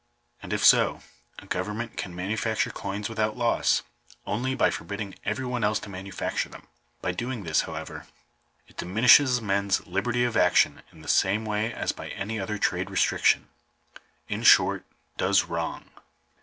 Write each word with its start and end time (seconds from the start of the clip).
And 0.41 0.51
if 0.51 0.65
so, 0.65 1.01
a 1.37 1.45
government 1.45 1.95
can 1.95 2.15
manufacture 2.15 2.71
coins 2.71 3.07
without 3.07 3.37
loss, 3.37 3.83
only 4.25 4.55
by 4.55 4.71
forbidding 4.71 5.13
every 5.25 5.45
one 5.45 5.63
else 5.63 5.77
to 5.81 5.89
manufacture 5.89 6.49
them. 6.49 6.65
By 7.03 7.11
doing 7.11 7.43
this, 7.43 7.61
however, 7.69 8.07
it 8.67 8.77
diminishes 8.77 9.43
mens 9.43 9.85
liberty 9.85 10.23
of 10.23 10.35
action 10.35 10.81
in 10.91 11.03
the 11.03 11.07
same 11.07 11.45
way 11.45 11.71
as 11.71 11.91
by 11.91 12.07
any 12.09 12.39
other 12.39 12.57
trade 12.57 12.89
restriction— 12.89 13.49
in 14.27 14.41
short, 14.41 14.85
does 15.17 15.43
wrong. 15.43 15.91